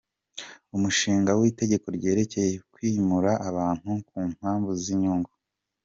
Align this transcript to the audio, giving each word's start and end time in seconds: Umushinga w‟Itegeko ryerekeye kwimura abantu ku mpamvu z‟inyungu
Umushinga 0.75 1.31
w‟Itegeko 1.39 1.87
ryerekeye 1.97 2.53
kwimura 2.73 3.31
abantu 3.49 3.89
ku 4.07 4.17
mpamvu 4.35 4.69
z‟inyungu 4.81 5.31